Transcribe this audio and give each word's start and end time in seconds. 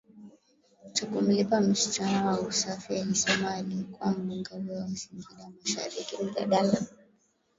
cha 0.93 1.05
kumlipa 1.05 1.61
msichana 1.61 2.25
wa 2.31 2.39
usafi 2.39 2.95
alisema 2.97 3.53
aliyekuwa 3.53 4.11
mbunge 4.11 4.55
huyo 4.55 4.73
wa 4.73 4.87
Singida 4.87 5.49
MasharikiKuhusu 5.51 6.31
mjadala 6.31 6.87